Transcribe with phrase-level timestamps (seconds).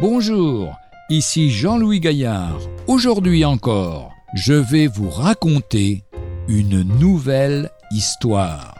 [0.00, 0.78] Bonjour,
[1.10, 2.58] ici Jean-Louis Gaillard.
[2.86, 6.04] Aujourd'hui encore, je vais vous raconter
[6.48, 8.74] une nouvelle histoire.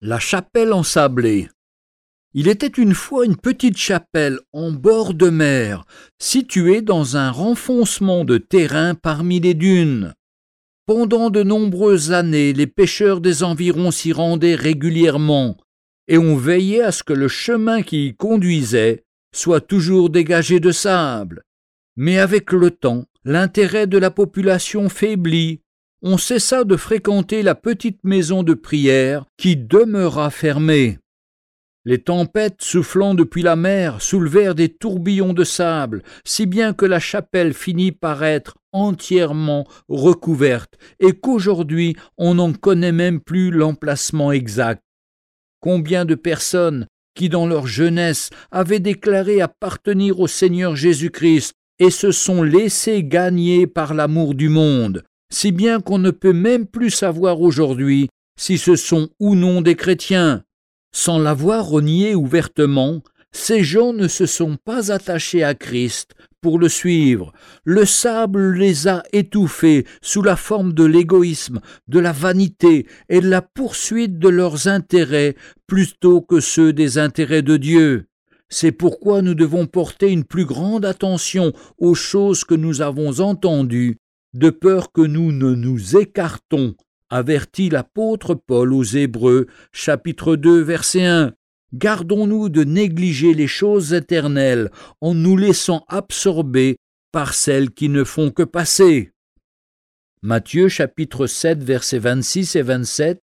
[0.00, 1.48] La chapelle ensablée.
[2.32, 5.84] Il était une fois une petite chapelle en bord de mer,
[6.18, 10.14] située dans un renfoncement de terrain parmi les dunes.
[10.86, 15.56] Pendant de nombreuses années, les pêcheurs des environs s'y rendaient régulièrement,
[16.08, 20.72] et on veillait à ce que le chemin qui y conduisait soit toujours dégagé de
[20.72, 21.42] sable.
[21.96, 25.60] Mais avec le temps, l'intérêt de la population faiblit.
[26.02, 30.98] On cessa de fréquenter la petite maison de prière qui demeura fermée.
[31.86, 36.98] Les tempêtes soufflant depuis la mer soulevèrent des tourbillons de sable, si bien que la
[36.98, 44.82] chapelle finit par être entièrement recouverte, et qu'aujourd'hui on n'en connaît même plus l'emplacement exact.
[45.60, 52.12] Combien de personnes qui dans leur jeunesse avaient déclaré appartenir au Seigneur Jésus-Christ et se
[52.12, 57.42] sont laissés gagner par l'amour du monde, si bien qu'on ne peut même plus savoir
[57.42, 58.08] aujourd'hui
[58.38, 60.44] si ce sont ou non des chrétiens.
[60.96, 66.68] Sans l'avoir renié ouvertement, ces gens ne se sont pas attachés à Christ pour le
[66.68, 67.32] suivre.
[67.64, 73.28] Le sable les a étouffés sous la forme de l'égoïsme, de la vanité et de
[73.28, 75.34] la poursuite de leurs intérêts
[75.66, 78.06] plutôt que ceux des intérêts de Dieu.
[78.48, 83.98] C'est pourquoi nous devons porter une plus grande attention aux choses que nous avons entendues,
[84.32, 86.76] de peur que nous ne nous écartons
[87.10, 91.32] avertit l'apôtre Paul aux Hébreux, chapitre 2, verset 1.
[91.72, 96.76] Gardons-nous de négliger les choses éternelles en nous laissant absorber
[97.12, 99.10] par celles qui ne font que passer.
[100.22, 103.20] Matthieu chapitre 7 versets 26 et 27